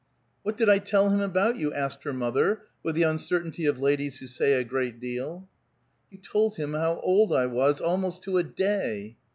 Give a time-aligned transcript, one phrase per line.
[0.41, 4.17] "What did I tell him about you?" asked her mother, with the uncertainty of ladies
[4.17, 5.47] who say a great deal.
[6.09, 9.17] "You told him how old I was almost to a day!"